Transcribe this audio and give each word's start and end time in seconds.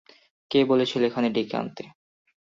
কে 0.51 0.59
বলেছিল 0.65 1.01
এখানে 1.03 1.27
ডেকে 1.29 1.55
আনতে? 1.57 1.83